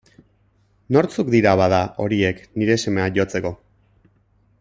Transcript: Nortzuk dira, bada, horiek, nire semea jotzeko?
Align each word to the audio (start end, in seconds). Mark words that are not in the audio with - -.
Nortzuk 0.95 1.27
dira, 1.35 1.51
bada, 1.61 1.81
horiek, 2.05 2.41
nire 2.63 2.79
semea 2.85 3.07
jotzeko? 3.19 3.53